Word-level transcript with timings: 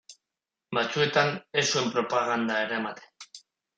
Batzuetan 0.77 1.29
ez 1.61 1.65
zuen 1.75 1.93
propaganda 1.99 2.59
eramaten. 2.63 3.43